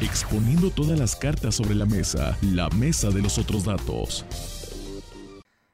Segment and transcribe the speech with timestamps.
[0.00, 4.24] exponiendo todas las cartas sobre la mesa, la mesa de los otros datos.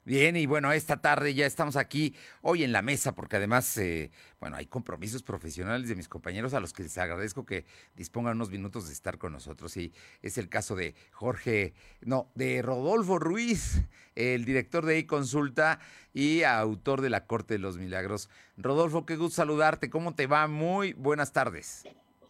[0.07, 4.11] Bien, y bueno, esta tarde ya estamos aquí hoy en la mesa, porque además, eh,
[4.39, 7.65] bueno, hay compromisos profesionales de mis compañeros a los que les agradezco que
[7.97, 9.75] dispongan unos minutos de estar con nosotros.
[9.79, 11.73] Y es el caso de Jorge,
[12.03, 13.83] no, de Rodolfo Ruiz,
[14.15, 15.81] el director de e-consulta
[16.13, 18.29] y autor de la Corte de los Milagros.
[18.59, 19.89] Rodolfo, qué gusto saludarte.
[19.89, 20.49] ¿Cómo te va?
[20.49, 21.85] Muy buenas tardes.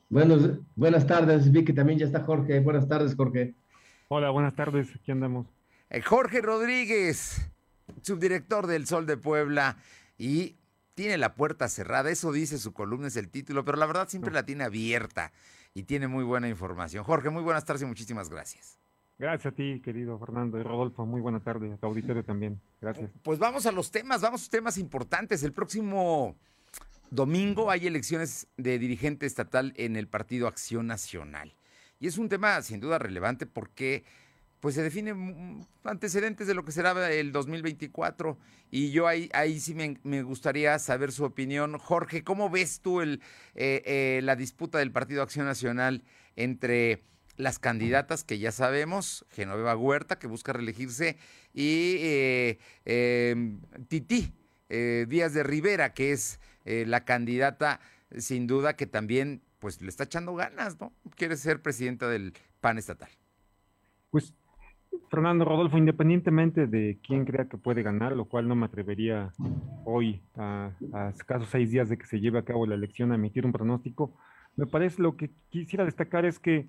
[0.09, 2.61] Buenos, buenas tardes, vi que también ya está Jorge.
[2.61, 3.54] Buenas tardes, Jorge.
[4.08, 4.95] Hola, buenas tardes.
[4.95, 5.46] Aquí andamos.
[5.90, 7.50] Eh, Jorge Rodríguez
[8.03, 9.76] subdirector del Sol de Puebla
[10.18, 10.57] y
[10.95, 14.32] tiene la puerta cerrada, eso dice su columna, es el título, pero la verdad siempre
[14.32, 15.32] la tiene abierta
[15.75, 17.04] y tiene muy buena información.
[17.04, 18.79] Jorge, muy buenas tardes y muchísimas gracias.
[19.18, 21.07] Gracias a ti, querido Fernando y Rodolfo.
[21.07, 22.61] Muy buena tarde, a tu auditorio también.
[22.81, 23.11] Gracias.
[23.23, 25.43] Pues vamos a los temas, vamos a los temas importantes.
[25.45, 26.36] El próximo
[27.14, 31.54] domingo hay elecciones de dirigente estatal en el Partido Acción Nacional.
[32.00, 34.05] Y es un tema sin duda relevante porque
[34.59, 35.14] pues se define
[35.85, 38.39] antecedentes de lo que será el 2024
[38.70, 41.79] y yo ahí, ahí sí me, gustaría saber su opinión.
[41.79, 43.20] Jorge, ¿cómo ves tú el,
[43.55, 46.03] eh, eh, la disputa del Partido Acción Nacional
[46.35, 47.03] entre
[47.37, 51.19] las candidatas que ya sabemos, Genoveva Huerta, que busca reelegirse,
[51.53, 54.33] y eh, em, Titi
[54.69, 57.81] Díaz de Rivera, que es la candidata
[58.17, 60.93] sin duda que también pues le está echando ganas, ¿no?
[61.17, 63.09] Quiere ser presidenta del PAN estatal.
[64.11, 64.34] Pues
[65.11, 69.33] Fernando Rodolfo, independientemente de quién crea que puede ganar, lo cual no me atrevería
[69.85, 73.17] hoy, a, a escasos seis días de que se lleve a cabo la elección, a
[73.17, 74.17] emitir un pronóstico,
[74.57, 76.69] me parece lo que quisiera destacar es que,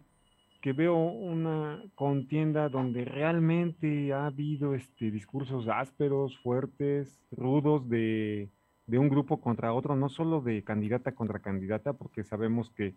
[0.61, 8.49] que veo una contienda donde realmente ha habido este, discursos ásperos, fuertes, rudos de,
[8.87, 12.95] de un grupo contra otro, no solo de candidata contra candidata, porque sabemos que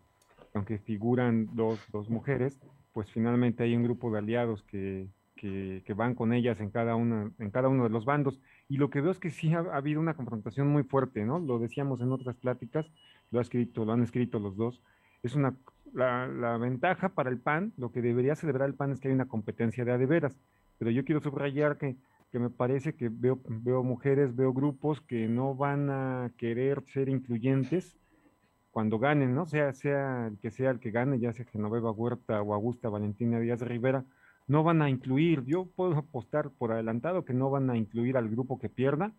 [0.55, 2.59] aunque figuran dos, dos mujeres,
[2.93, 7.31] pues finalmente hay un grupo de aliados que, que, van con ellas en cada, una,
[7.39, 8.41] en cada uno de los bandos.
[8.69, 11.39] Y lo que veo es que sí ha, habido una confrontación muy fuerte, ¿no?
[11.39, 12.87] Lo decíamos en otras pláticas,
[13.31, 14.83] lo, ha escrito, lo han escrito los dos.
[15.23, 15.55] Es una,
[15.93, 19.15] la, la ventaja para el PAN, lo que debería celebrar el PAN es que hay
[19.15, 20.37] una competencia de adeveras.
[20.79, 21.97] Pero yo quiero subrayar que,
[22.31, 27.09] que me parece que veo, veo mujeres, veo grupos que no van a querer ser
[27.09, 27.97] incluyentes
[28.71, 29.47] cuando ganen, ¿no?
[29.47, 33.41] Sea, sea el que sea el que gane, ya sea Genoveva Huerta o Augusta Valentina
[33.41, 34.05] Díaz Rivera,
[34.47, 38.29] no van a incluir, yo puedo apostar por adelantado que no van a incluir al
[38.29, 39.13] grupo que pierda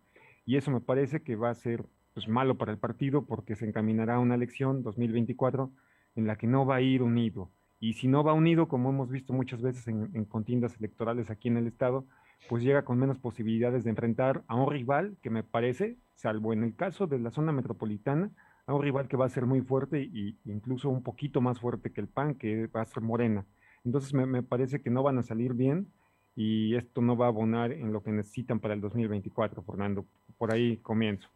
[0.46, 3.66] y eso me parece que va a ser pues, malo para el partido porque se
[3.66, 5.72] encaminará a una elección 2024
[6.16, 7.52] en la que no va a ir unido.
[7.80, 11.48] Y si no va unido, como hemos visto muchas veces en, en contiendas electorales aquí
[11.48, 12.06] en el estado,
[12.48, 16.64] pues llega con menos posibilidades de enfrentar a un rival que me parece, salvo en
[16.64, 18.32] el caso de la zona metropolitana,
[18.66, 21.92] a un rival que va a ser muy fuerte e incluso un poquito más fuerte
[21.92, 23.46] que el PAN, que va a ser Morena.
[23.84, 25.88] Entonces me, parece que no van a salir bien
[26.36, 30.06] y esto no va a abonar en lo que necesitan para el 2024, Fernando.
[30.38, 31.28] Por ahí comienzo.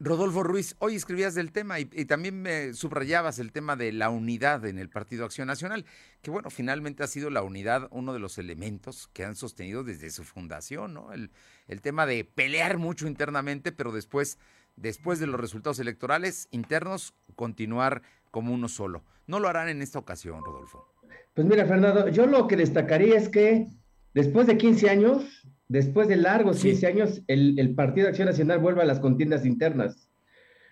[0.00, 4.66] Rodolfo Ruiz, hoy escribías del tema y, también me subrayabas el tema de la unidad
[4.66, 5.84] en el Partido Acción Nacional,
[6.20, 10.10] que bueno, finalmente ha sido la unidad uno de los elementos que han sostenido desde
[10.10, 11.12] su fundación, ¿no?
[11.12, 11.30] El,
[11.68, 14.38] el tema de pelear mucho internamente, pero después,
[14.76, 19.04] después de los resultados electorales internos, continuar como uno solo.
[19.26, 20.92] No lo harán en esta ocasión, Rodolfo.
[21.34, 23.68] Pues mira, Fernando, yo lo que destacaría es que
[24.12, 28.82] después de 15 años, después de largos 15 años, el, Partido de Acción Nacional vuelve
[28.82, 30.10] a las contiendas internas.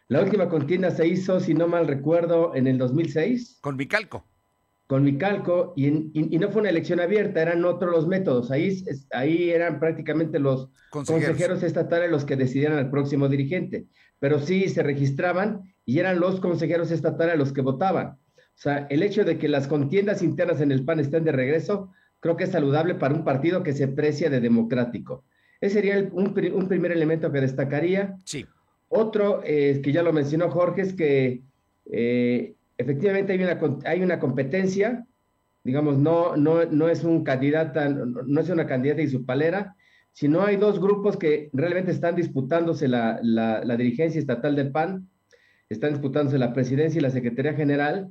[0.08, 3.58] La última contienda se hizo, si no mal recuerdo, en el 2006.
[3.62, 4.26] Con Vicalco.
[4.86, 8.50] Con Vicalco, y, y, no fue una elección abierta, eran otros los métodos.
[8.50, 11.28] Ahí, ahí eran prácticamente los consejeros.
[11.28, 13.86] consejeros estatales los que decidieran al próximo dirigente.
[14.18, 18.18] Pero sí se registraban y eran los consejeros estatales los que votaban.
[18.54, 21.90] O sea, el hecho de que las contiendas internas en el PAN estén de regreso,
[22.22, 25.24] creo que es saludable para un partido que se precia de democrático.
[25.60, 28.14] Ese sería un, primer elemento que destacaría.
[28.24, 28.46] Sí.
[28.88, 31.42] Otro, eh, que ya lo mencionó Jorge, es que
[31.90, 35.04] eh, efectivamente hay una, hay una competencia,
[35.64, 39.74] digamos, no, no, no es un candidata, no, es una candidata y su palera,
[40.12, 45.08] sino hay dos grupos que realmente están disputándose la, la, la dirigencia estatal del PAN,
[45.68, 48.10] están disputándose la presidencia y la secretaría general,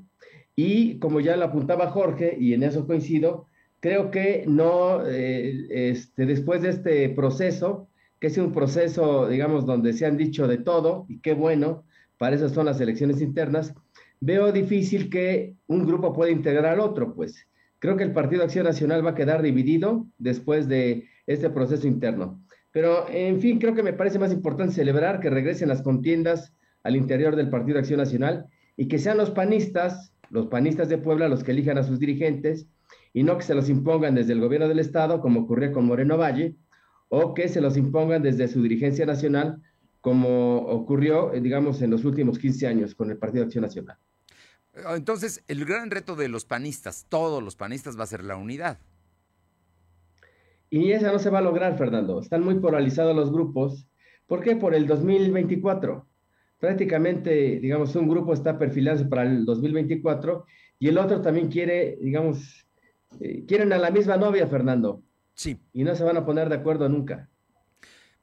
[0.54, 3.46] y como ya lo apuntaba Jorge, y en eso coincido,
[3.82, 7.90] creo que no, eh, este, después de este proceso,
[8.20, 11.84] que es un proceso, digamos, donde se han dicho de todo, y qué bueno,
[12.18, 13.74] para eso son las elecciones internas,
[14.20, 17.48] veo difícil que un grupo pueda integrar al otro, pues.
[17.80, 22.40] Creo que el Partido Acción Nacional va a quedar dividido después de este proceso interno.
[22.72, 26.96] Pero, en fin, creo que me parece más importante celebrar que regresen las contiendas al
[26.96, 28.46] interior del Partido Acción Nacional
[28.78, 32.66] y que sean los panistas los panistas de Puebla los que elijan a sus dirigentes
[33.14, 36.18] y no que se los impongan desde el gobierno del Estado, como ocurrió con Moreno
[36.18, 36.56] Valle,
[37.10, 39.62] o que se los impongan desde su dirigencia nacional,
[40.00, 43.98] como ocurrió, eh, digamos, en los últimos 15 años con el Partido Acción Nacional.
[44.96, 48.80] Entonces, el gran reto de los panistas, todos los panistas, va a ser la unidad.
[50.70, 52.22] Y esa no se va a lograr, Fernando.
[52.22, 53.86] Están muy polarizados los grupos.
[54.26, 54.56] ¿Por qué?
[54.56, 56.08] Por el 2024.
[56.58, 60.46] Prácticamente, digamos, un grupo está perfilándose para el 2024
[60.80, 62.66] y el otro también quiere, digamos,
[63.20, 65.04] eh, quieren a la misma novia, Fernando.
[65.34, 65.60] Sí.
[65.74, 67.30] Y no se van a poner de acuerdo nunca.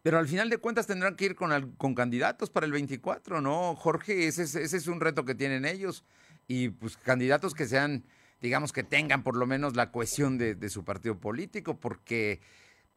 [0.02, 3.74] Pero al final de cuentas tendrán que ir con, con candidatos para el 24, ¿no?
[3.74, 6.04] Jorge, ese es, un reto que tienen ellos.
[6.46, 8.04] Y pues candidatos que sean,
[8.40, 12.40] digamos, que tengan por lo menos la cohesión de, de su partido político, porque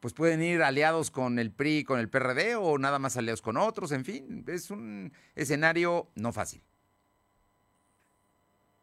[0.02, 3.56] pues pueden ir aliados con el PRI, con el PRD o nada más aliados con
[3.56, 6.60] otros, en fin, es un escenario no fácil.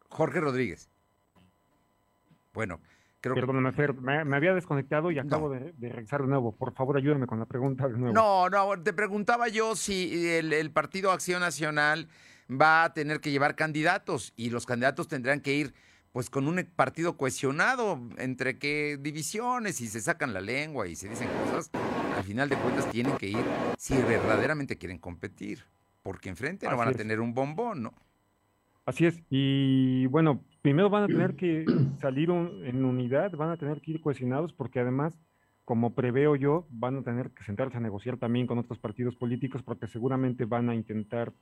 [0.07, 0.89] Jorge Rodríguez.
[2.59, 2.81] Bueno,
[3.21, 6.53] Perdóname, Fer, me, había desconectado y acabo de, regresar de nuevo.
[6.53, 8.13] Por favor, ayúdame con la pregunta de nuevo.
[8.13, 12.09] No, no, te preguntaba yo si el, Partido Acción Nacional
[12.49, 15.73] va a tener que llevar candidatos y los candidatos tendrán que ir
[16.11, 21.07] pues con un partido cohesionado entre qué divisiones y se sacan la lengua y se
[21.07, 21.71] dicen cosas,
[22.17, 23.45] al final de cuentas tienen que ir
[23.77, 25.63] si verdaderamente quieren competir,
[26.03, 27.93] porque enfrente no van a tener un bombón, ¿no?
[28.85, 31.65] Así es, y bueno, primero van a tener que
[31.99, 35.19] salir en unidad, van a tener que ir cohesionados porque además,
[35.65, 39.63] como preveo yo, van a tener que sentarse a negociar también con otros partidos políticos
[39.63, 41.33] porque seguramente van a intentar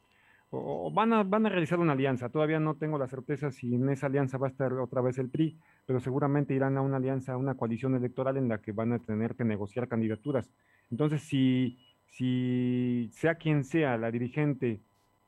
[0.50, 2.30] o van a, van a realizar una alianza.
[2.30, 5.30] Todavía no tengo la certeza si en esa alianza va a estar otra vez el
[5.30, 8.94] PRI, pero seguramente irán a una alianza, a una coalición electoral en la que van
[8.94, 10.50] a tener que negociar candidaturas.
[10.90, 14.80] Entonces, si, si sea quien sea la dirigente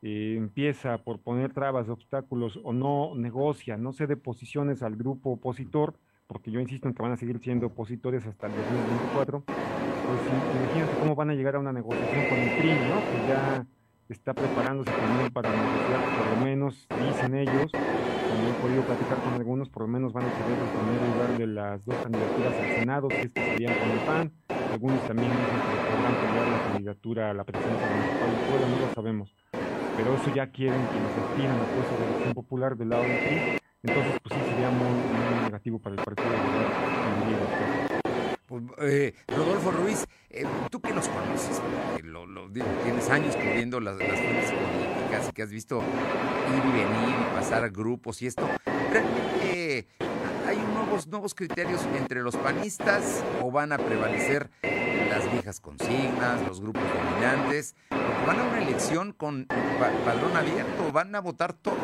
[0.01, 5.95] eh, empieza por poner trabas, obstáculos o no negocia, no cede posiciones al grupo opositor,
[6.27, 10.21] porque yo insisto en que van a seguir siendo opositores hasta el 2024, pues
[10.63, 12.99] imagínate cómo van a llegar a una negociación con el PRI, ¿no?
[13.11, 13.65] Que ya
[14.07, 19.33] está preparándose también para negociar, por lo menos, dicen ellos, como he podido platicar con
[19.33, 22.75] algunos, por lo menos van a ceder el primer lugar de las dos candidaturas al
[22.79, 24.31] Senado, que es que serían con el PAN,
[24.71, 28.93] algunos también dicen que podrán pelear la candidatura a la presidencia municipal pueblo, no lo
[28.93, 29.35] sabemos
[29.99, 33.17] pero eso ya quieren que nos aspiran a puesto de elección popular del lado del
[33.17, 36.29] PRI, entonces pues sí sería muy, negativo para el partido
[38.45, 41.61] pues, eh, Rodolfo Ruiz, eh, tú que los conoces,
[42.03, 47.15] lo, tienes años cubriendo las, las fuentes políticas y que has visto ir y venir
[47.19, 48.47] y pasar grupos y esto,
[48.91, 49.87] ¿realmente
[50.47, 54.49] hay nuevos, nuevos criterios entre los panistas o van a prevalecer
[55.09, 57.75] las viejas consignas, los grupos dominantes?
[58.25, 59.47] van a una elección con
[60.05, 61.79] padrón abierto, van a votar todos.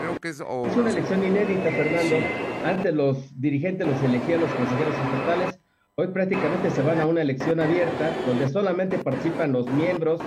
[0.00, 0.40] Creo que es.
[0.40, 2.16] Es una elección inédita, Fernando.
[2.64, 5.60] Antes los dirigentes los elegían los consejeros estatales.
[5.94, 10.20] Hoy prácticamente se van a una elección abierta donde solamente participan los miembros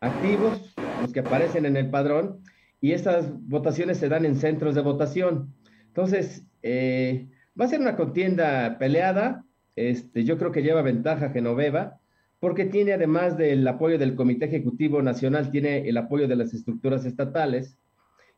[0.00, 2.42] activos, los que aparecen en el padrón,
[2.80, 5.52] y estas votaciones se dan en centros de votación.
[5.88, 7.28] Entonces, eh,
[7.60, 9.44] va a ser una contienda peleada.
[9.76, 12.00] Este, yo creo que lleva ventaja Genoveva
[12.40, 17.04] porque tiene además del apoyo del Comité Ejecutivo Nacional, tiene el apoyo de las estructuras
[17.04, 17.78] estatales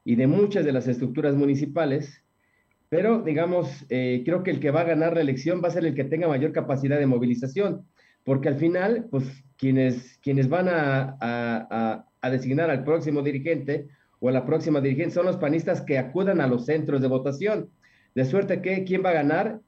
[0.05, 2.23] y de muchas de las estructuras municipales,
[2.89, 5.85] pero digamos, eh, creo que el que va a ganar la elección va a ser
[5.85, 7.87] el que tenga mayor capacidad de movilización,
[8.25, 9.25] porque al final, pues
[9.57, 13.89] quienes, quienes van a, a, a designar al próximo dirigente
[14.21, 17.71] o a la próxima dirigente son los panistas que acudan a los centros de votación,
[18.15, 19.61] de suerte que quién va a ganar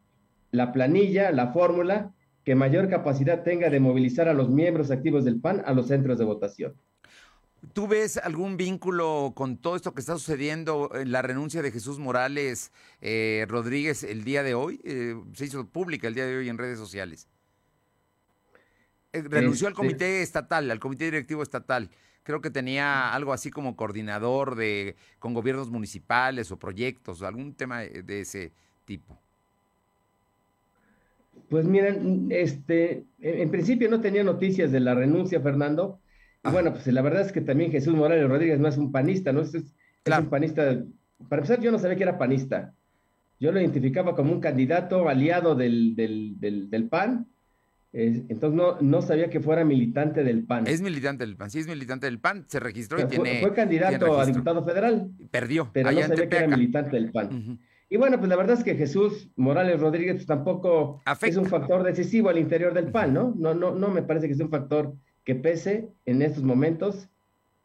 [0.50, 2.14] la planilla, la fórmula,
[2.44, 6.18] que mayor capacidad tenga de movilizar a los miembros activos del PAN a los centros
[6.18, 6.74] de votación.
[7.74, 11.98] ¿Tú ves algún vínculo con todo esto que está sucediendo en la renuncia de Jesús
[11.98, 14.80] Morales eh, Rodríguez el día de hoy?
[14.82, 17.28] Eh, se hizo pública el día de hoy en redes sociales.
[19.12, 21.90] Eh, renunció al este comité estatal, al comité directivo estatal.
[22.22, 27.80] Creo que tenía algo así como coordinador de con gobiernos municipales o proyectos, algún tema
[27.80, 28.52] de ese
[28.86, 29.20] tipo.
[31.48, 36.00] Pues miren, este, en, principio no tenía noticias de la renuncia, Fernando.
[36.42, 36.50] Ah.
[36.50, 39.42] bueno, pues la verdad es que también Jesús Morales Rodríguez no es un panista, ¿no?
[39.42, 40.82] Es, un panista.
[41.28, 42.74] Para empezar, yo no sabía que era panista.
[43.38, 47.26] Yo lo identificaba como un candidato aliado del, del, PAN.
[47.92, 50.66] entonces no, no sabía que fuera militante del PAN.
[50.66, 53.40] Es militante del PAN, sí es militante del PAN, se registró y tiene.
[53.40, 55.10] Fue candidato a diputado federal.
[55.30, 55.70] Perdió.
[55.72, 57.58] Pero no sabía que era militante del PAN.
[57.90, 61.82] Y bueno, pues la verdad es que Jesús Morales Rodríguez pues, tampoco es un factor
[61.82, 63.34] decisivo al interior del PAN, ¿no?
[63.36, 64.94] No, no, no me parece que sea un factor
[65.24, 67.08] que pese en estos momentos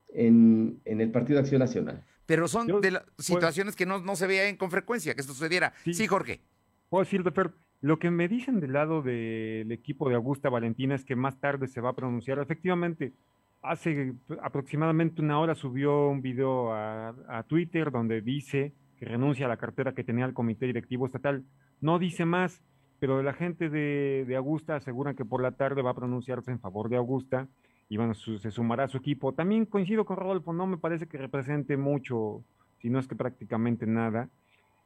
[0.10, 2.04] en, el Partido Acción Nacional.
[2.26, 5.74] Pero son de las situaciones que no, no se veían con frecuencia, que esto sucediera.
[5.86, 6.42] Sí, Jorge.
[6.90, 7.52] Puedo decir, Fer,
[7.82, 11.68] lo que me dicen del lado del equipo de Augusta Valentina es que más tarde
[11.68, 12.40] se va a pronunciar.
[12.40, 13.14] Efectivamente,
[13.62, 18.74] hace aproximadamente una hora subió un video a, Twitter donde dice
[19.06, 21.44] renuncia a la cartera que tenía el comité directivo estatal.
[21.82, 22.62] No dice más,
[23.00, 26.60] pero la gente de, de Augusta asegura que por la tarde va a pronunciarse en
[26.60, 27.48] favor de Augusta
[27.90, 29.34] y bueno, se sumará a su equipo.
[29.34, 32.44] También coincido con Rodolfo, no me parece que represente mucho,
[32.80, 34.30] si no es que prácticamente nada,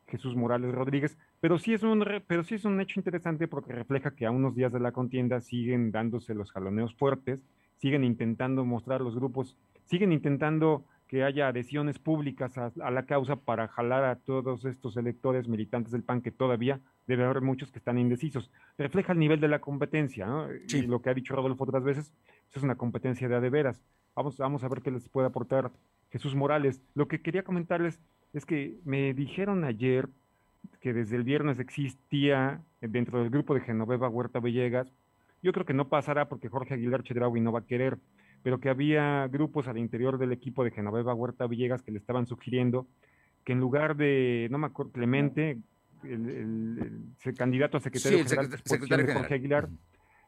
[0.07, 4.11] Jesús Morales Rodríguez, pero sí es un, pero sí es un hecho interesante porque refleja
[4.11, 7.43] que a unos días de la contienda siguen dándose los jaloneos fuertes,
[7.77, 13.67] siguen intentando mostrar los grupos, siguen intentando que haya adhesiones públicas a, la causa para
[13.67, 17.97] jalar a todos estos electores militantes del PAN, que todavía debe haber muchos que están
[17.97, 18.51] indecisos.
[18.77, 20.47] Refleja el nivel de la competencia, ¿no?
[20.53, 22.13] Y lo que ha dicho Rodolfo otras veces,
[22.53, 23.81] es una competencia de adeveras.
[24.15, 25.71] Vamos, vamos a ver qué les puede aportar
[26.11, 26.79] Jesús Morales.
[26.93, 27.99] Lo que quería comentarles
[28.33, 30.09] es que me dijeron ayer
[30.79, 34.93] que desde el viernes existía dentro del grupo de Genoveva Huerta Villegas,
[35.41, 37.97] yo creo que no pasará porque Jorge Aguilar Chedraui no va a querer,
[38.43, 42.27] pero que había grupos al interior del equipo de Genoveva Huerta Villegas que le estaban
[42.27, 42.87] sugiriendo
[43.43, 45.57] que en lugar de, no me acuerdo, Clemente,
[46.03, 49.69] el, candidato a secretario, general, de Jorge Aguilar,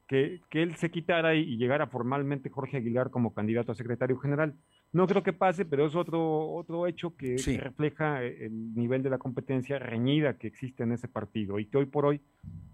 [0.08, 4.56] que, que, él se quitara y, llegara formalmente Jorge Aguilar como candidato a secretario general.
[4.92, 9.18] No creo que pase, pero es otro, otro hecho que, refleja el nivel de la
[9.18, 12.22] competencia reñida que existe en ese partido y que hoy por hoy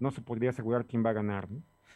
[0.00, 1.48] no se podría asegurar quién va a ganar.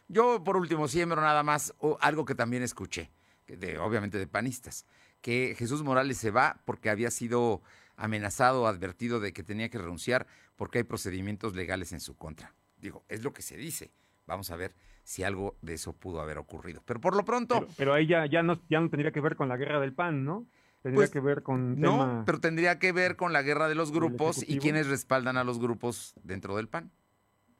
[0.08, 3.10] Yo, por último, siembro nada más algo que también escuché
[3.46, 4.86] de, obviamente de panistas,
[5.20, 7.62] que Jesús Morales se va porque había sido
[7.96, 12.54] amenazado, advertido de que tenía que renunciar porque hay procedimientos legales en su contra.
[12.76, 13.92] Digo, es lo que se dice.
[14.26, 16.82] Vamos a ver si algo de eso pudo haber ocurrido.
[16.84, 17.66] Pero por lo pronto...
[17.76, 20.24] Pero, ahí ya, ya, no, ya no tendría que ver con la guerra del PAN,
[20.24, 20.46] ¿no?
[20.82, 21.80] Tendría pues, que ver con...
[21.80, 25.44] No, pero tendría que ver con la guerra de los grupos y quienes respaldan a
[25.44, 26.90] los grupos dentro del PAN.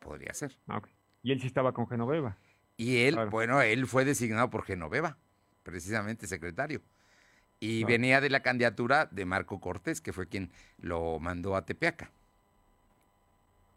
[0.00, 0.58] Podría ser.
[0.66, 0.82] Ah,
[1.22, 2.36] y él sí estaba con Genoveva.
[2.76, 5.18] Y él, bueno, él fue designado por Genoveva
[5.62, 6.80] precisamente secretario.
[7.60, 12.10] Y venía de la candidatura de Marco Cortés, que fue quien lo mandó a Tepeaca.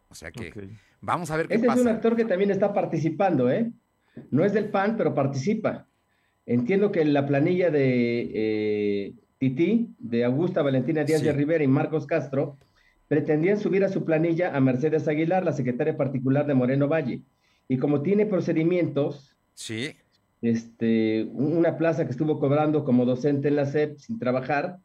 [0.08, 0.52] O sea que
[1.00, 3.70] vamos a ver qué Ese es un actor que también está participando, ¿eh?
[4.30, 5.86] No es del PAN, pero participa.
[6.46, 11.68] Entiendo que en la planilla de eh, Titi, de Augusta Valentina Díaz de Rivera y
[11.68, 12.56] Marcos Castro,
[13.06, 17.22] pretendían subir a su planilla a Mercedes Aguilar, la secretaria particular de Moreno Valle.
[17.68, 19.96] Y como tiene procedimientos, sí
[20.42, 24.78] este, una plaza que estuvo cobrando como docente en la SEP sin trabajar,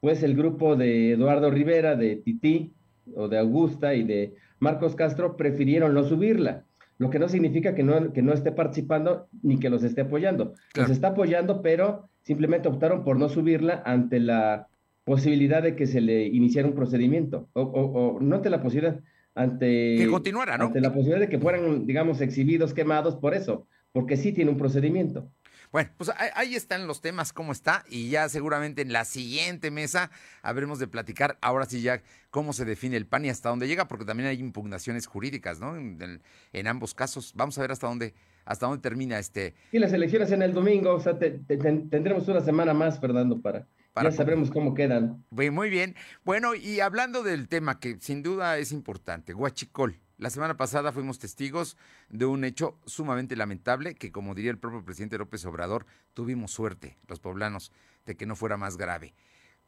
[0.00, 2.72] pues el grupo de Eduardo Rivera, de Titi
[3.14, 6.64] o de Augusta y de Marcos Castro prefirieron no subirla,
[6.98, 10.54] lo que no significa que no, que no esté participando ni que los esté apoyando.
[10.74, 14.68] Los está apoyando, pero simplemente optaron por no subirla ante la
[15.04, 18.98] posibilidad de que se le iniciara un procedimiento, o, o, no ante la posibilidad,
[19.34, 19.96] ante...
[19.98, 20.66] Que continuara, ¿no?
[20.66, 24.58] Ante la posibilidad de que fueran, digamos, exhibidos, quemados por eso porque sí tiene un
[24.58, 25.32] procedimiento.
[25.72, 30.10] Bueno, pues ahí están los temas, cómo está, y ya seguramente en la siguiente mesa
[30.42, 33.88] habremos de platicar ahora sí ya cómo se define el PAN y hasta dónde llega,
[33.88, 35.78] porque también hay impugnaciones jurídicas, ¿no?
[35.78, 37.32] En, ambos casos.
[37.34, 38.12] Vamos a ver hasta dónde,
[38.44, 39.54] hasta dónde termina este.
[39.72, 44.10] Y las elecciones en el domingo, o sea, tendremos una semana más, Fernando, para, para
[44.10, 45.24] ya sabremos cómo quedan.
[45.30, 45.94] Muy bien.
[46.22, 49.98] Bueno, y hablando del tema que sin duda es importante, Huachicol.
[50.18, 51.76] La semana pasada fuimos testigos
[52.08, 56.96] de un hecho sumamente lamentable que, como diría el propio presidente López Obrador, tuvimos suerte,
[57.06, 57.70] los poblanos,
[58.06, 59.14] de que no fuera más grave.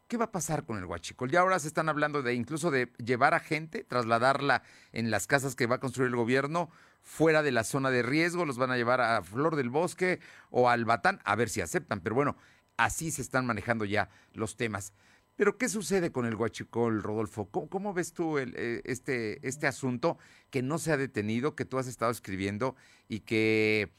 [0.06, 1.30] ¿Qué va a pasar con el huachicol?
[1.30, 4.62] Ya ahora se están hablando de incluso de llevar a gente, trasladarla
[4.92, 6.70] en las casas que va a construir el gobierno
[7.02, 10.70] fuera de la zona de riesgo, los van a llevar a Flor del Bosque o
[10.70, 12.00] al Batán, a ver si aceptan.
[12.00, 12.38] Pero bueno,
[12.78, 14.94] así se están manejando ya los temas.
[15.38, 17.48] Pero, ¿qué sucede con el Huachicol, Rodolfo?
[17.48, 20.18] ¿Cómo, ves tú eh, este, este asunto
[20.50, 22.74] que no se ha detenido, que tú has estado escribiendo
[23.08, 23.92] y que,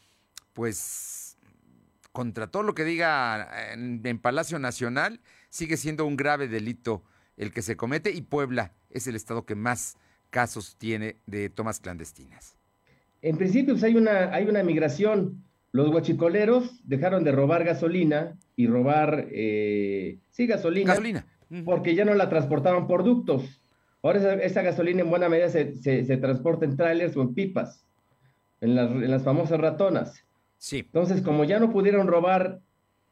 [0.51, 1.38] pues,
[2.12, 7.05] contra todo lo que diga en, Palacio Nacional, sigue siendo un grave delito
[7.38, 9.96] el que se comete y Puebla es el estado que más
[10.31, 12.58] casos tiene de tomas clandestinas?
[13.22, 15.46] En principio, pues, hay, una, hay una migración.
[15.72, 20.89] Los huachicoleros dejaron de robar gasolina y robar, eh, sí, gasolina.
[20.89, 21.25] Gasolina.
[21.63, 23.62] Porque ya no la transportaban por ductos.
[24.04, 27.86] Ahora esa, gasolina en buena medida se, se, transporta en trailers o en pipas,
[28.60, 30.25] en las, en las famosas ratonas.
[30.58, 30.80] Sí.
[30.80, 32.60] Entonces, como ya no pudieron robar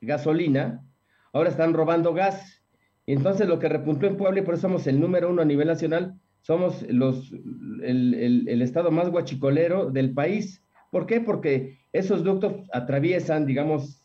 [0.01, 0.83] gasolina,
[1.31, 2.61] ahora están robando gas.
[3.05, 5.45] Y entonces lo que repuntó en Puebla, y por eso somos el número uno a
[5.45, 10.61] nivel nacional, somos los, el, el, el, estado más guachicolero del país.
[10.91, 11.21] ¿Por qué?
[11.21, 13.96] Porque esos ductos atraviesan, digamos,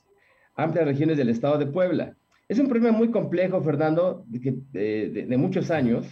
[0.54, 2.16] amplias regiones del estado de Puebla.
[2.49, 6.06] Es un problema muy complejo, Fernando, de, de, muchos años,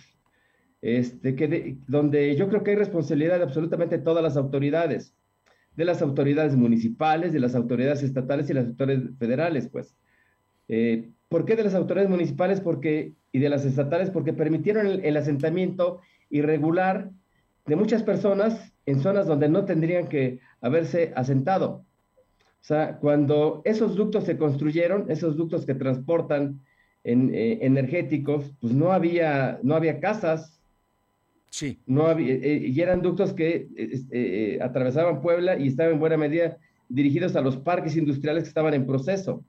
[0.80, 5.14] este, que donde yo creo que hay responsabilidad de absolutamente todas las autoridades,
[5.76, 9.94] de las autoridades municipales, de las autoridades estatales y las autoridades federales, pues.
[10.68, 14.10] Eh, ¿Por qué de las autoridades municipales porque, y de las estatales?
[14.10, 17.10] Porque permitieron el, asentamiento irregular
[17.66, 21.84] de muchas personas en zonas donde no tendrían que haberse asentado.
[22.60, 26.60] O sea, cuando esos ductos se construyeron, esos ductos que transportan
[27.04, 30.60] en, eh, energéticos, pues no había, no había casas.
[31.48, 31.78] Sí.
[31.86, 37.34] No había, eh, y eran ductos que atravesaban Puebla y estaban en buena medida dirigidos
[37.36, 39.44] a los parques industriales que estaban en proceso.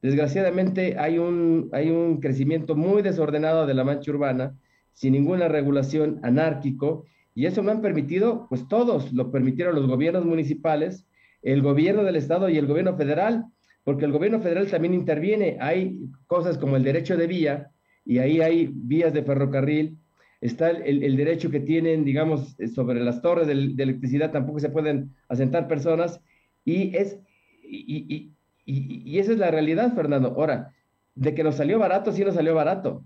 [0.00, 4.56] Desgraciadamente hay un, hay un crecimiento muy desordenado de la mancha urbana,
[4.92, 10.24] sin ninguna regulación, anárquico, y eso me han permitido, pues todos, lo permitieron los gobiernos
[10.24, 11.04] municipales,
[11.42, 13.46] el gobierno del estado y el gobierno federal,
[13.84, 15.56] porque el gobierno federal también interviene.
[15.60, 17.70] Hay cosas como el derecho de vía,
[18.04, 19.98] y ahí hay vías de ferrocarril,
[20.40, 25.68] está el, derecho que tienen, digamos, sobre las torres de, electricidad, tampoco se pueden asentar
[25.68, 26.20] personas,
[26.64, 27.18] y es,
[27.62, 28.32] y,
[28.64, 30.28] y, esa es la realidad, Fernando.
[30.36, 30.74] Ahora,
[31.14, 33.04] de que nos salió barato, sí nos salió barato.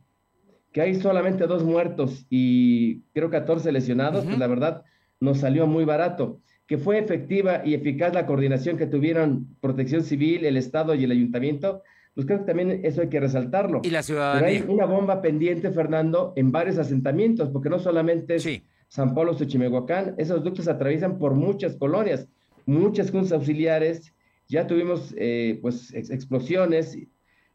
[0.73, 4.85] Que hay solamente dos muertos y creo 14 lesionados, pues la verdad
[5.21, 6.41] nos salió muy barato.
[6.67, 11.11] Que fue efectiva y eficaz la coordinación que tuvieron Protección Civil, el Estado y el
[11.11, 11.83] Ayuntamiento,
[12.15, 13.81] pues creo que también eso hay que resaltarlo.
[13.83, 14.49] Y la ciudadanía.
[14.49, 19.35] Pero hay una bomba pendiente, Fernando, en varios asentamientos, porque no solamente es San Pablo,
[19.35, 22.29] Xochimehuacán, esos ductos atraviesan por muchas colonias,
[22.67, 24.13] muchas juntas auxiliares,
[24.49, 26.99] ya tuvimos eh, pues explosiones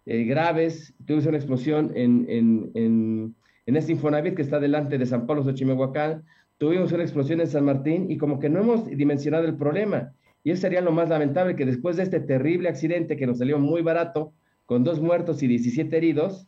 [0.06, 3.36] eh, graves, tuvimos una explosión en, en, en,
[3.68, 6.26] en, este Infonavit que está delante de San Pablo Xochimehuacán,
[6.58, 10.14] tuvimos una explosión en San Martín y como que no hemos dimensionado el problema.
[10.44, 13.60] Y eso sería lo más lamentable, que después de este terrible accidente que nos salió
[13.60, 14.34] muy barato,
[14.66, 16.48] con dos muertos y 17 heridos,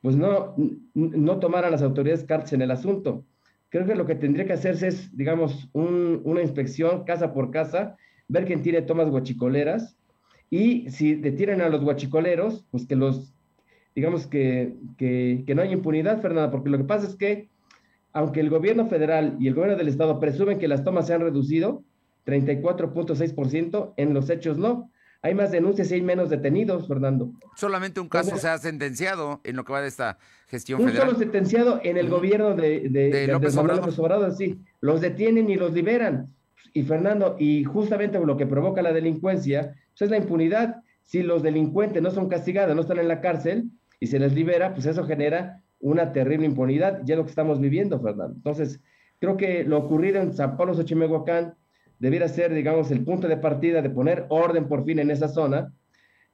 [0.00, 0.54] pues no,
[0.94, 3.24] no tomaran las autoridades cartas en el asunto.
[3.68, 7.96] Creo que lo que tendría que hacerse es, digamos, un, una inspección casa por casa
[8.28, 9.96] ver quién tiene tomas guachicoleras
[10.50, 13.34] y si detienen a los guachicoleros, pues que los,
[13.94, 17.48] digamos que, que, no hay impunidad, Fernanda, porque lo que pasa es que
[18.16, 21.20] aunque el gobierno federal y el gobierno del estado presumen que las tomas se han
[21.20, 21.84] reducido,
[22.24, 24.90] 34.6%, en los hechos no.
[25.20, 27.30] Hay más denuncias y hay menos detenidos, Fernando.
[27.56, 30.16] Solamente un caso se ha sentenciado en lo que va de esta
[30.48, 31.08] gestión un federal.
[31.08, 34.32] Un solo sentenciado en el gobierno de, de, López, Obrador.
[34.34, 34.62] sí.
[34.80, 36.34] Los detienen y los liberan.
[36.72, 40.76] Y Fernando, y justamente lo que provoca la delincuencia pues es la impunidad.
[41.02, 43.64] Si los delincuentes no son castigados, no están en la cárcel
[44.00, 47.02] y se les libera, pues eso genera una terrible impunidad.
[47.04, 48.34] Ya es lo que estamos viviendo, Fernando.
[48.34, 48.80] Entonces,
[49.18, 51.54] creo que lo ocurrido en San Pablo Xochimehuacán
[51.98, 55.72] debiera ser, digamos, el punto de partida de poner orden por fin en esa zona,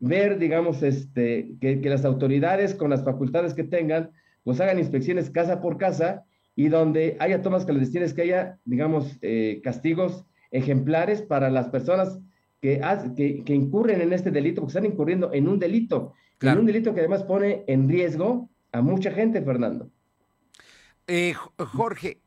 [0.00, 4.10] ver, digamos, este, que, las autoridades con las facultades que tengan,
[4.42, 6.24] pues hagan inspecciones casa por casa
[6.56, 12.18] y donde haya tomas clandestinas, que haya, digamos, eh, castigos ejemplares para las personas
[12.60, 12.80] que,
[13.16, 17.00] que, incurren en este delito, porque están incurriendo en un delito, en un delito que
[17.00, 19.90] además pone en riesgo a mucha gente, Fernando.
[21.08, 22.22] Eh, Jorge,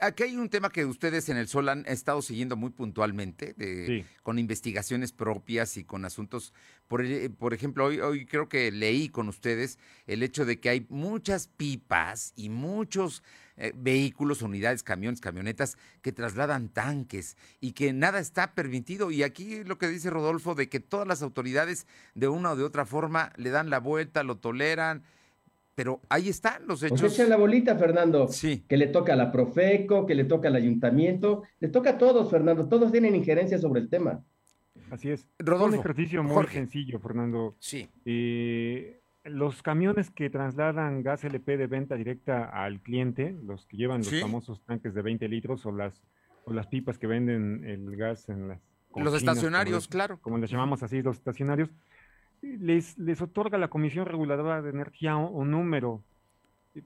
[0.00, 4.38] aquí hay un tema que ustedes en el Sol han estado siguiendo muy puntualmente, con
[4.38, 6.52] investigaciones propias y con asuntos.
[6.88, 10.68] Por, eh, por ejemplo, hoy, hoy creo que leí con ustedes el hecho de que
[10.68, 13.22] hay muchas pipas y muchos
[13.56, 19.10] eh, vehículos, unidades, camiones, camionetas que trasladan tanques y que nada está permitido.
[19.10, 22.62] Y aquí lo que dice Rodolfo de que todas las autoridades de una o de
[22.62, 25.02] otra forma le dan la vuelta, lo toleran
[25.78, 27.00] pero ahí están los hechos.
[27.00, 28.26] Pues echa la bolita, Fernando.
[28.26, 28.64] Sí.
[28.66, 32.28] Que le toca a la Profeco, que le toca al ayuntamiento, le toca a todos,
[32.28, 32.68] Fernando.
[32.68, 34.24] Todos tienen injerencia sobre el tema.
[34.90, 35.28] Así es.
[35.38, 37.54] Rodolfo, un ejercicio muy sencillo, Fernando.
[37.60, 37.88] Sí.
[38.04, 43.98] Eh, los camiones que trasladan gas LP de venta directa al cliente, los que llevan
[43.98, 46.02] los famosos tanques de 20 litros o las,
[46.44, 48.60] o las pipas que venden el gas en las...
[48.96, 50.18] Los estacionarios, claro.
[50.20, 51.70] Como les llamamos así, los estacionarios
[52.42, 56.02] les, les otorga la Comisión Reguladora de Energía un, número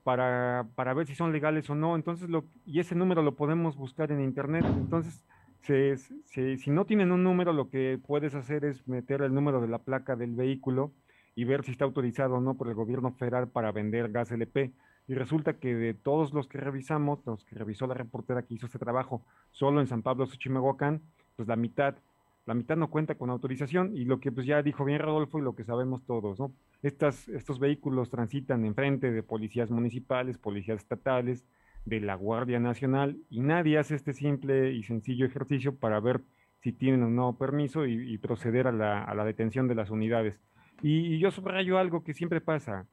[0.03, 1.97] para, para, ver si son legales o no.
[1.97, 4.65] Entonces, lo, y ese número lo podemos buscar en Internet.
[4.67, 5.25] Entonces,
[5.62, 9.79] si no tienen un número, lo que puedes hacer es meter el número de la
[9.79, 10.93] placa del vehículo
[11.35, 14.73] y ver si está autorizado o no por el gobierno federal para vender gas LP.
[15.09, 18.67] Y resulta que de todos los que revisamos, los que revisó la reportera que hizo
[18.67, 21.01] este trabajo, solo en San Pablo, Xochimehuacán,
[21.37, 21.97] pues la mitad
[22.46, 25.42] la mitad no cuenta con autorización y lo que pues ya dijo bien Rodolfo y
[25.42, 26.52] lo que sabemos todos, ¿no?
[26.83, 31.44] Estas, estos vehículos transitan enfrente de policías municipales, policías estatales,
[31.85, 36.20] de la Guardia Nacional y nadie hace este simple y sencillo ejercicio para ver
[36.61, 40.38] si tienen o no permiso y, proceder a la, a la, detención de las unidades.
[40.81, 42.87] Y, yo subrayo algo que siempre pasa,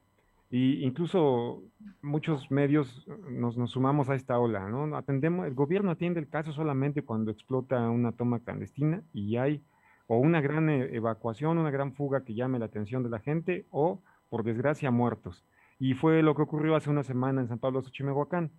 [0.50, 1.62] y incluso
[2.02, 4.96] muchos medios nos, nos, sumamos a esta ola, ¿no?
[4.96, 9.62] Atendemos, el gobierno atiende el caso solamente cuando explota una toma clandestina y hay
[10.08, 13.66] o una gran e, evacuación, una gran fuga que llame la atención de la gente,
[13.70, 15.44] o, por desgracia, muertos.
[15.78, 18.50] Y fue lo que ocurrió hace una semana en San Pablo Xochimehuacán.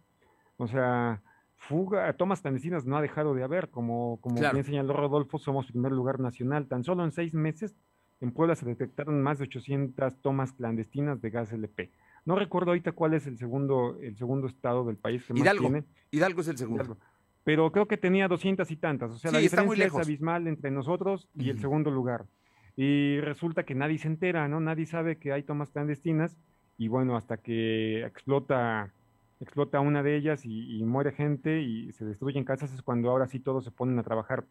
[0.55, 1.21] O sea,
[1.57, 5.91] fuga, tomas clandestinas no ha dejado de haber, como, como bien señaló Rodolfo, somos primer
[5.91, 6.67] lugar nacional.
[6.67, 7.75] Tan solo en seis meses
[8.21, 11.91] en Puebla se detectaron más de 800 tomas clandestinas de gas LP.
[12.23, 15.63] No recuerdo ahorita cuál es el segundo, el segundo estado del país que Hidalgo.
[15.63, 15.87] más tiene.
[16.11, 16.97] Hidalgo es el segundo.
[17.43, 19.11] Pero creo que tenía 200 y tantas.
[19.11, 22.25] O sea, la diferencia es abismal entre nosotros y el segundo lugar.
[22.75, 24.59] Y resulta que nadie se entera, ¿no?
[24.59, 26.37] Nadie sabe que hay tomas clandestinas
[26.77, 28.93] y bueno, hasta que explota
[29.41, 33.39] explota una de ellas y, muere gente y se destruyen casas, es cuando ahora sí
[33.39, 34.45] todos se ponen a trabajar.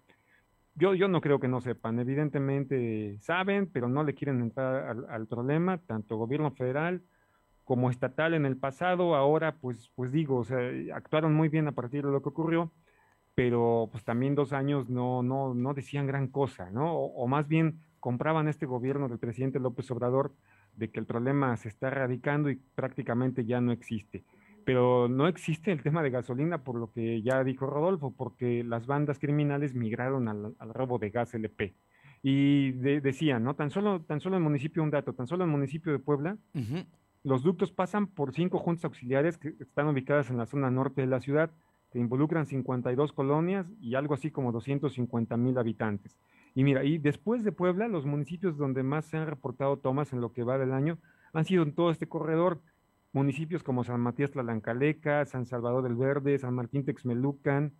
[0.80, 5.26] Yo, yo no creo que no sepan, evidentemente saben, pero no le quieren entrar al,
[5.26, 7.02] problema, tanto gobierno federal
[7.64, 10.58] como estatal en el pasado, ahora pues, pues digo, o sea,
[10.94, 12.72] actuaron muy bien a partir de lo que ocurrió,
[13.34, 16.94] pero pues también dos años no, no, no decían gran cosa, ¿no?
[16.94, 20.32] O, o más bien compraban este gobierno del presidente López Obrador
[20.76, 24.24] de que el problema se está erradicando y prácticamente ya no existe
[24.64, 28.86] pero no existe el tema de gasolina por lo que ya dijo Rodolfo, porque las
[28.86, 31.74] bandas criminales migraron al, robo de gas LP.
[32.22, 33.54] Y decían, ¿no?
[33.54, 36.36] Tan solo, tan solo el municipio, un dato, tan solo el municipio de Puebla,
[37.22, 41.06] los ductos pasan por cinco juntas auxiliares que están ubicadas en la zona norte de
[41.06, 41.50] la ciudad,
[41.92, 46.16] que involucran 52 colonias y algo así como 250 mil habitantes.
[46.54, 50.20] Y mira, y después de Puebla, los municipios donde más se han reportado tomas en
[50.20, 50.98] lo que va del año
[51.32, 52.60] han sido en todo este corredor
[53.12, 57.74] municipios como San Matías Tlalancaleca, San Salvador del Verde, San Martín Texmelucan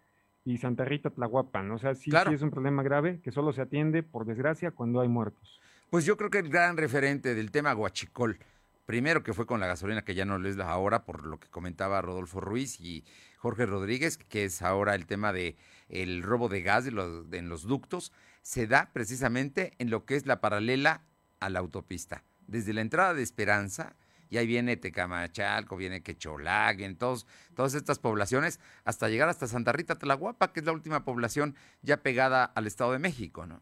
[0.45, 1.71] y Santa Rita Tlahuapan.
[1.71, 5.01] O sea, sí, sí es un problema grave que solo se atiende, por desgracia, cuando
[5.01, 5.61] hay muertos.
[5.90, 8.38] Pues yo creo que el gran referente del tema Guachicol,
[8.87, 11.49] primero que fue con la gasolina, que ya no es la ahora, por lo que
[11.49, 13.05] comentaba Rodolfo Ruiz y
[13.38, 15.57] Jorge Rodríguez, que es ahora el tema de
[15.88, 18.12] el robo de gas en los ductos,
[18.43, 21.03] se da precisamente en lo que es la paralela
[21.40, 22.23] a la autopista.
[22.47, 23.97] Desde la entrada de Esperanza,
[24.31, 29.73] y ahí viene Tecamachalco, viene Quecholac, vienen todos, todas estas poblaciones, hasta llegar hasta Santa
[29.73, 33.61] Rita Tlahuapa, que es la última población ya pegada al Estado de México, ¿no?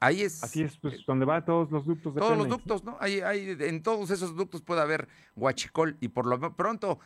[0.00, 0.42] Ahí es.
[0.42, 2.98] Así es, pues donde va todos los ductos de Todos los ductos, ¿no?
[3.00, 6.98] Ahí, ahí, en todos esos ductos puede haber huachicol y por lo pronto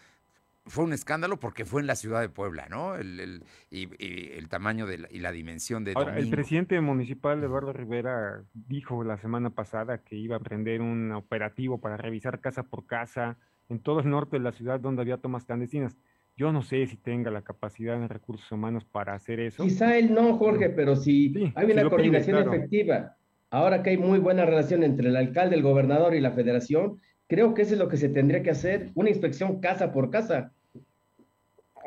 [0.69, 2.97] fue un escándalo porque fue en la ciudad de Puebla, ¿no?
[2.97, 3.89] El, y,
[4.37, 5.93] el tamaño de y la dimensión de.
[5.97, 11.13] Ahora, el presidente municipal Eduardo Rivera dijo la semana pasada que iba a prender un
[11.13, 13.37] operativo para revisar casa por casa
[13.69, 15.97] en todo el norte de la ciudad donde había tomas clandestinas.
[16.37, 19.65] Yo no sé si tenga la capacidad en recursos humanos para hacer eso.
[19.65, 23.17] Quizá él no, Jorge, pero si hay una coordinación efectiva.
[23.51, 27.55] Ahora que hay muy buena relación entre el alcalde, el gobernador y la federación, creo
[27.55, 30.53] que eso es lo que se tendría que hacer, una inspección casa por casa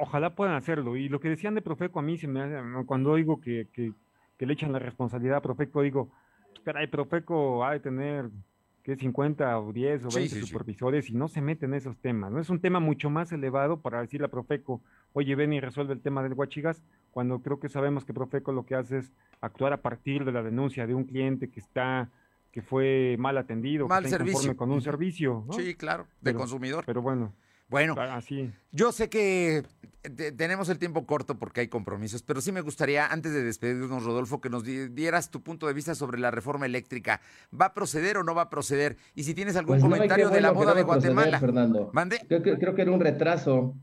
[0.02, 0.98] ojalá puedan hacerlo.
[0.98, 3.94] Y lo que decían de Profeco a mí, se me cuando oigo que, que,
[4.46, 6.10] le echan la responsabilidad a Profeco, digo,
[6.64, 8.30] caray, Profeco ha de tener
[8.84, 12.32] que 50 o 10 o 20 supervisores y no se meten en esos temas.
[12.32, 12.40] ¿no?
[12.40, 14.82] Es un tema mucho más elevado para decirle a Profeco,
[15.14, 18.66] oye, ven y resuelve el tema del Huachigas, cuando creo que sabemos que Profeco lo
[18.66, 22.10] que hace es actuar a partir de la denuncia de un cliente que está
[22.52, 24.58] que fue mal atendido, mal que servicio.
[24.58, 25.46] con un servicio.
[25.52, 26.84] Sí, claro, de consumidor.
[26.86, 27.34] Pero bueno.
[27.72, 27.96] Bueno,
[28.74, 29.64] yo sé que
[30.36, 34.42] tenemos el tiempo corto porque hay compromisos, pero sí me gustaría, antes de despedirnos, Rodolfo,
[34.42, 37.22] que nos dieras tu punto de vista sobre la reforma eléctrica.
[37.60, 38.98] ¿Va a proceder o no va a proceder?
[39.16, 41.40] Y si tienes algún pues comentario de la boda de Guatemala.
[41.40, 41.90] Fernando.
[41.94, 42.20] ¿Mande?
[42.28, 43.74] Creo, que era un retraso.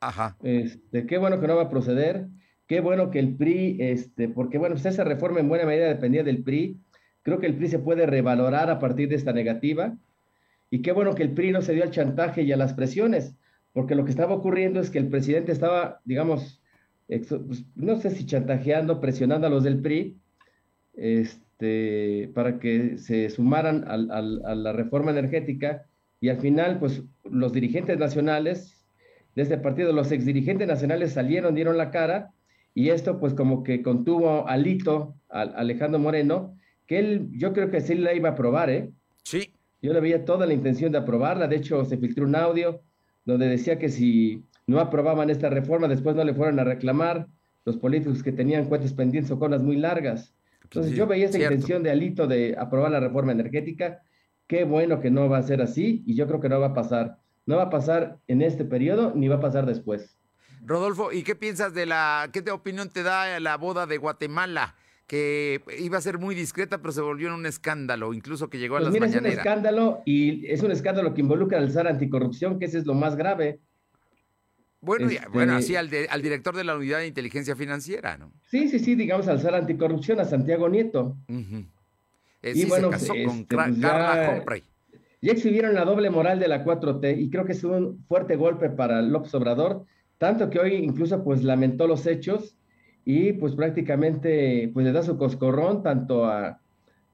[0.00, 0.38] Ajá.
[0.42, 2.26] Este, qué bueno que no va a proceder.
[2.66, 6.24] Qué bueno que el PRI, este, porque bueno, pues esa reforma en buena medida dependía
[6.24, 6.80] del PRI.
[7.20, 9.98] Creo que el PRI se puede revalorar a partir de esta negativa.
[10.70, 13.34] Y qué bueno que el PRI no se dio al chantaje y a las presiones,
[13.72, 16.62] porque lo que estaba ocurriendo es que el presidente estaba, digamos,
[17.08, 20.16] pues, no sé si chantajeando, presionando a los del PRI,
[20.94, 25.86] este, para que se sumaran a la reforma energética
[26.20, 28.76] y al final, pues los dirigentes nacionales
[29.34, 32.32] de este partido, los exdirigentes nacionales salieron, dieron la cara
[32.74, 36.56] y esto pues como que contuvo alito a Alejandro Moreno,
[36.86, 38.90] que él, yo creo que sí la iba a aprobar, ¿eh?
[39.82, 41.48] Yo le veía toda la intención de aprobarla.
[41.48, 42.82] De hecho, se filtró un audio
[43.24, 47.26] donde decía que si no aprobaban esta reforma, después no le fueran a reclamar
[47.64, 50.34] los políticos que tenían cuentas pendientes o colas muy largas.
[50.64, 54.02] Entonces yo veía esa intención de Alito de aprobar la reforma energética.
[54.46, 56.74] Qué bueno que no va a ser así y yo creo que no va a
[56.74, 57.18] pasar.
[57.46, 60.16] No va a pasar en este periodo ni va a pasar después.
[60.62, 64.76] Rodolfo, ¿y qué piensas de la, qué opinión te da la boda de Guatemala?
[65.10, 68.76] Que iba a ser muy discreta, pero se volvió en un escándalo, incluso que llegó
[68.76, 69.44] a Pues las mira, es un mañaneras.
[69.44, 73.16] escándalo y es un escándalo que involucra al SAR anticorrupción, que ese es lo más
[73.16, 73.58] grave.
[74.80, 78.18] Bueno, y- Este- bueno, así al, de- al director de la Unidad de Inteligencia Financiera,
[78.18, 78.30] ¿no?
[78.44, 81.16] Sí, sí, sí, digamos al SAR anticorrupción, a Santiago Nieto.
[81.28, 81.64] Ujú.
[82.42, 84.62] Eh, Y sí, bueno, se casó con este, pues ya- Carla Humphrey.
[85.22, 88.70] Ya exhibieron la doble moral de la 4T y creo que es un fuerte golpe
[88.70, 89.86] para López Obrador,
[90.18, 92.56] tanto que hoy incluso pues lamentó los hechos
[93.04, 96.60] y pues prácticamente pues le da su coscorrón tanto a,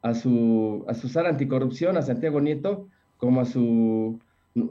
[0.02, 4.20] a su a su SAR anticorrupción, a Santiago Nieto, como a su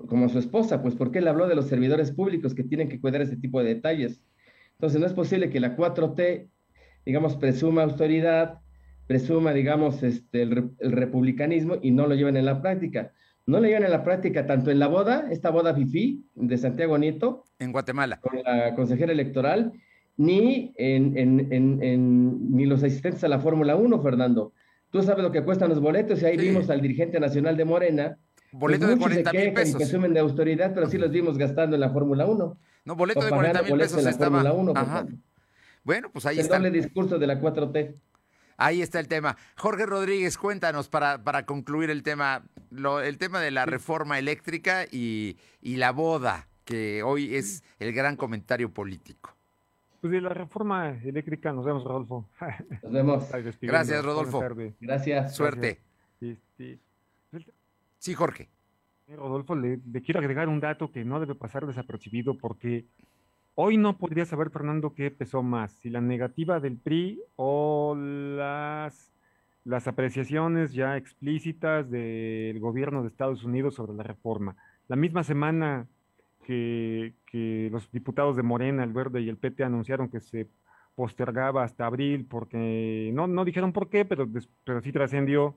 [0.07, 2.99] como a su esposa, pues porque él habló de los servidores públicos que tienen que
[2.99, 4.21] cuidar este tipo de detalles.
[4.73, 6.49] Entonces no es posible que la 4T,
[7.05, 8.59] digamos, presuma autoridad,
[9.07, 13.11] presuma, digamos, este, el, el republicanismo y no lo lleven en la práctica.
[13.45, 16.97] No lo llevan en la práctica tanto en la boda, esta boda FIFI de Santiago
[16.97, 18.19] Nieto, En Guatemala.
[18.19, 19.71] con la consejera electoral,
[20.17, 24.53] ni, en, en- en- en- ni los asistentes a la Fórmula 1, Fernando.
[24.89, 26.47] Tú sabes lo que cuestan los boletos y ahí Sí.
[26.49, 28.17] vimos al dirigente nacional de Morena.
[28.51, 29.75] Boleto de muchos se 40 mil pesos.
[29.75, 32.57] presumen de autoridad, pero sí los vimos gastando en la Fórmula 1.
[32.85, 34.41] No, boleto o de pagando 40 mil pesos en la estaba.
[34.41, 34.73] Fórmula 1.
[34.75, 35.05] Ajá.
[35.83, 36.55] Bueno, pues ahí el está.
[36.57, 37.95] doble discurso de la 4T.
[38.57, 39.35] Ahí está el tema.
[39.57, 44.85] Jorge Rodríguez, cuéntanos para, para concluir el tema, lo- el tema de la reforma eléctrica
[44.89, 49.34] y, y la boda, que hoy es el gran comentario político.
[50.05, 52.29] Pues de la reforma eléctrica, nos vemos, Rodolfo.
[52.83, 53.27] Nos vemos.
[53.59, 54.39] Gracias, Rodolfo.
[54.79, 55.35] Gracias.
[55.35, 55.81] Suerte.
[56.21, 56.77] Este,
[57.97, 58.47] Sí, Jorge.
[59.07, 62.85] Eh, Rodolfo, le, le quiero agregar un dato que no debe pasar desapercibido porque
[63.55, 69.11] hoy no podría saber, Fernando, qué pesó más, si la negativa del PRI o las,
[69.63, 74.55] las apreciaciones ya explícitas del gobierno de Estados Unidos sobre la reforma.
[74.87, 75.87] La misma semana
[76.45, 80.47] que, que los diputados de Morena, el Verde y el PT anunciaron que se
[80.95, 84.27] postergaba hasta abril porque no, no dijeron por qué, pero,
[84.63, 85.55] pero sí trascendió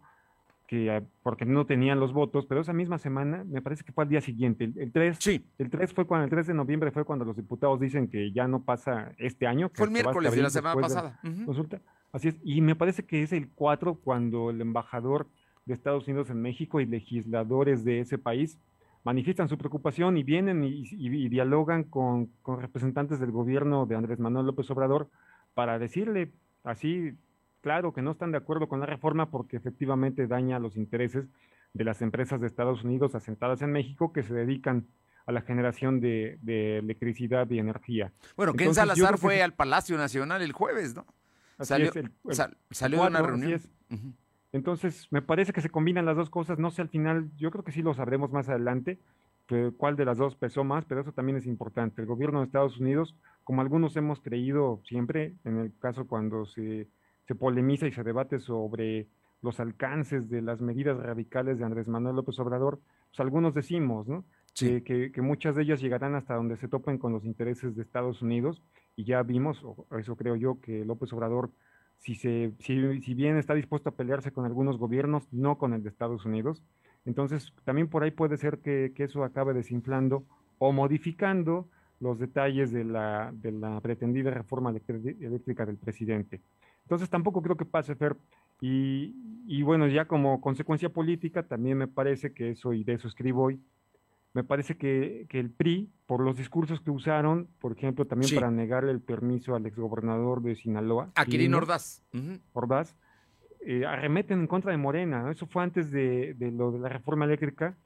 [0.67, 4.05] que ah, porque no tenían los votos, pero esa misma semana, me parece que fue
[4.05, 6.91] al día siguiente, el, el 3, Sí, el 3 fue cuando, el 3 de noviembre
[6.91, 9.69] fue cuando los diputados dicen que ya no pasa este año.
[9.69, 11.21] que fue el miércoles de la semana pasada.
[11.45, 11.81] Consulta.
[12.13, 12.37] Así es.
[12.43, 15.29] Y me parece que es el 4 cuando el embajador
[15.67, 18.59] de Estados Unidos en México y legisladores de ese país
[19.05, 23.97] manifiestan su preocupación y vienen y, y- y dialogan con, con representantes del gobierno de
[23.97, 25.09] Andrés Manuel López Obrador
[25.55, 26.33] para decirle
[26.65, 27.13] así,
[27.61, 31.27] claro, que no están de acuerdo con la reforma porque efectivamente daña los intereses
[31.75, 34.87] de las empresas de Estados Unidos asentadas en México que se dedican
[35.27, 38.13] a la generación de, de electricidad y energía.
[38.37, 41.05] Bueno, Ken Entonces, Salazar que fue al Palacio Nacional el jueves, ¿no?
[41.59, 43.61] Así Salió, es, el- el- sal- salió de una reunión.
[44.53, 46.59] Entonces, me parece que se combinan las dos cosas.
[46.59, 48.99] No sé al final, yo creo que sí lo sabremos más adelante,
[49.79, 52.03] cuál de las dos pesó más, pero eso también es importante.
[52.03, 56.87] El gobierno de Estados Unidos, como algunos hemos creído siempre, en el caso cuando se,
[57.27, 59.07] se polemiza y se debate sobre
[59.41, 62.81] los alcances de las medidas radicales de Andrés Manuel López Obrador,
[63.11, 64.25] pues algunos decimos, ¿no?
[64.53, 64.67] Sí.
[64.67, 67.83] Que, que- que muchas de ellas llegarán hasta donde se topen con los intereses de
[67.83, 68.61] Estados Unidos
[68.97, 71.51] y ya vimos, o eso creo yo, que López Obrador
[71.99, 75.83] si, se, si, si bien está dispuesto a pelearse con algunos gobiernos, no con el
[75.83, 76.63] de Estados Unidos.
[77.05, 80.25] Entonces, también por ahí puede ser que, que eso acabe desinflando
[80.59, 81.69] o modificando
[82.01, 86.41] los detalles de la, de la pretendida reforma eléctrica del presidente.
[86.83, 88.17] Entonces, tampoco creo que pase, Fer.
[88.61, 89.15] Y,
[89.47, 93.45] y bueno, ya como consecuencia política, también me parece que eso, y de eso escribo
[93.45, 93.61] hoy,
[94.35, 98.35] me parece que, que el PRI, por los discursos que usaron, por ejemplo, también Sí.
[98.35, 102.03] para negarle el permiso al exgobernador de Sinaloa, A Kirin Quirino Ordaz.
[102.53, 102.95] Ordaz,
[103.61, 105.23] eh, arremeten en contra de Morena.
[105.23, 105.31] ¿no?
[105.31, 107.77] Eso fue antes de, de lo de la reforma eléctrica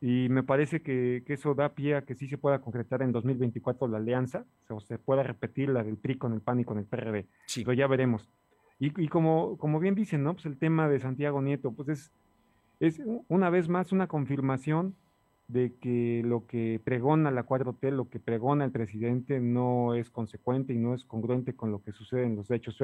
[0.00, 3.12] y me parece que, que eso da pie a que sí se pueda concretar en
[3.12, 6.78] 2024 la alianza, o se pueda repetir la del PRI con el PAN y con
[6.78, 7.64] el PRD Sí.
[7.64, 8.30] pero ya veremos.
[8.78, 10.32] Y, y como, como bien dicen, ¿no?
[10.32, 12.12] Pues el tema de Santiago Nieto, pues es,
[12.80, 14.94] es una vez más una confirmación
[15.52, 20.72] de que lo que pregona la 4T, lo que pregona el presidente no es consecuente
[20.72, 22.78] y no es congruente con lo que sucede en los hechos.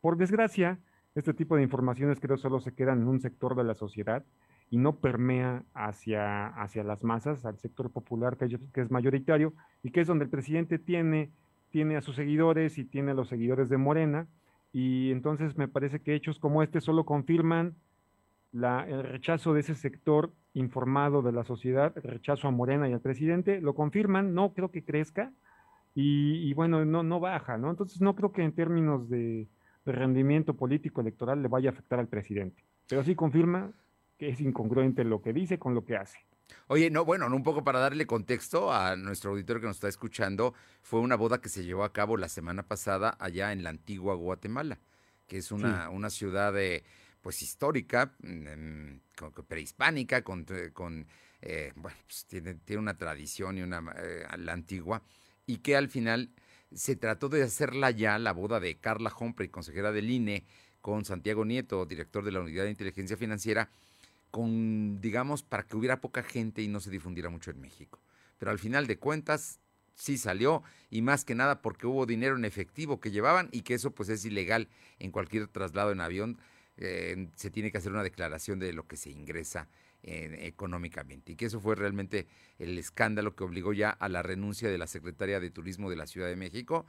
[0.00, 0.78] Por desgracia,
[1.14, 4.24] este tipo de informaciones creo solo se quedan en un sector de la sociedad
[4.70, 9.90] y no permea hacia, hacia las masas, al sector popular que, que es mayoritario y
[9.90, 11.30] que es donde el presidente tiene,
[11.70, 14.26] tiene a sus seguidores y tiene a los seguidores de Morena.
[14.72, 17.74] Y entonces me parece que hechos como este solo confirman
[18.52, 22.92] la, el rechazo de ese sector informado de la sociedad, el rechazo a Morena y
[22.92, 25.32] al presidente, lo confirman, no creo que crezca
[25.94, 27.70] y, y bueno, no, no baja, ¿no?
[27.70, 29.48] Entonces no creo que en términos de,
[29.84, 33.72] de rendimiento político electoral le vaya a afectar al presidente, pero sí confirma
[34.18, 36.18] que es incongruente lo que dice con lo que hace.
[36.66, 39.88] Oye, no, bueno, no, un poco para darle contexto a nuestro auditorio que nos está
[39.88, 43.70] escuchando, fue una boda que se llevó a cabo la semana pasada allá en la
[43.70, 44.80] antigua Guatemala.
[45.28, 46.82] que es una, una ciudad de,
[47.22, 49.00] pues histórica, mm,
[49.46, 50.46] prehispánica, con,
[51.42, 55.02] eh, bueno, pues, tiene, tiene, una tradición y una eh, la antigua,
[55.46, 56.30] y que al final
[56.74, 60.44] se trató de hacerla ya la boda de Carla Humphrey, consejera del INE,
[60.80, 63.70] con Santiago Nieto, director de la Unidad de Inteligencia Financiera,
[64.30, 68.00] con, digamos, para que hubiera poca gente y no se difundiera mucho en México.
[68.38, 69.60] Pero al final de cuentas,
[70.00, 73.74] sí salió y más que nada porque hubo dinero en efectivo que llevaban y que
[73.74, 76.38] eso pues es ilegal en cualquier traslado en avión.
[76.80, 79.68] Eh, se tiene que hacer una declaración de lo que se ingresa
[80.02, 82.26] económicamente y que eso fue realmente
[82.58, 86.06] el escándalo que obligó ya a la renuncia de la secretaria de Turismo de la
[86.06, 86.86] Ciudad de México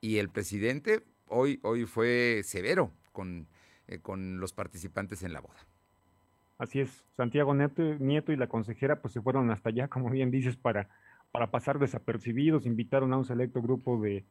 [0.00, 3.48] y el presidente hoy, hoy fue severo con,
[3.86, 5.66] eh, con los participantes en la boda.
[6.58, 10.56] Así es, Santiago Nieto, y la consejera pues se fueron hasta allá, como bien dices,
[10.56, 10.88] para,
[11.32, 14.24] para pasar desapercibidos, invitaron a un selecto grupo de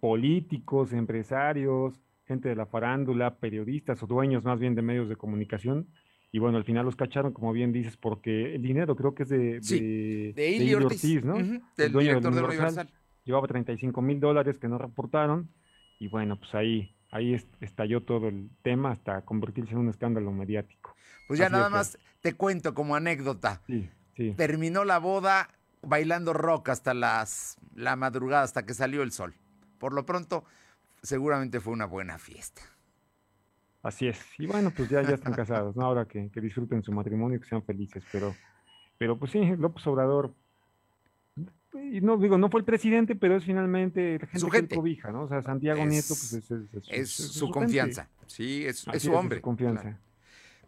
[0.00, 5.88] políticos, empresarios, gente de la farándula, periodistas o dueños más bien de medios de comunicación.
[6.30, 9.28] Y bueno, al final los cacharon, como bien dices, porque el dinero creo que es
[9.28, 11.38] de, de, de, Ortiz, ¿no?
[11.38, 12.88] el dueño director del Universal.
[13.24, 15.50] Llevaba 35 mil dólares que no reportaron.
[15.98, 20.94] Y bueno, pues ahí, ahí estalló todo el tema hasta convertirse en un escándalo mediático.
[21.26, 23.60] Pues ya nada más te cuento como anécdota.
[23.66, 24.34] Sí, sí.
[24.36, 25.48] Terminó la boda
[25.82, 29.34] bailando rock hasta las, la madrugada, hasta que salió el sol.
[29.78, 30.44] Por lo pronto,
[31.02, 32.62] seguramente fue una buena fiesta.
[33.82, 34.20] Así es.
[34.38, 35.84] Y bueno, pues ya, ya están casados, ¿no?
[35.84, 38.04] Ahora que, disfruten su matrimonio, que sean felices.
[38.12, 38.34] Pero,
[38.98, 40.34] pero pues sí, López Obrador,
[41.72, 44.68] y no digo, no fue el presidente, pero es finalmente la gente su gente.
[44.68, 45.22] que cobija, ¿no?
[45.22, 46.50] O sea, Santiago Nieto, pues es,
[46.88, 48.08] es, su, confianza.
[48.26, 49.40] Sí, es, su hombre.
[49.40, 49.98] confianza.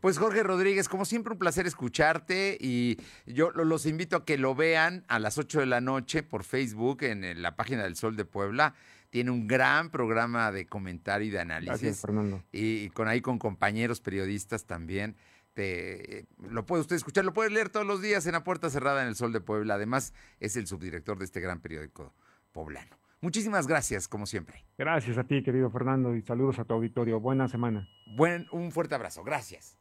[0.00, 4.54] Pues Jorge Rodríguez, como siempre, un placer escucharte y yo los invito a que lo
[4.54, 8.24] vean a las 8 de la noche por Facebook en la página del Sol de
[8.24, 8.74] Puebla
[9.12, 12.00] tiene un gran programa de comentario y de análisis.
[12.00, 12.42] Fernando.
[12.50, 15.16] Y, con ahí con compañeros periodistas también.
[15.52, 19.02] Te, lo puede usted escuchar, lo puede leer todos los días en la puerta cerrada
[19.02, 19.74] en el Sol de Puebla.
[19.74, 22.14] Además, es el subdirector de este gran periódico
[22.52, 22.96] poblano.
[23.20, 24.64] Muchísimas gracias, como siempre.
[24.78, 27.20] Gracias a ti, querido Fernando, y saludos a tu auditorio.
[27.20, 27.86] Buena semana.
[28.16, 29.22] Buen, un fuerte abrazo.
[29.24, 29.76] Gracias.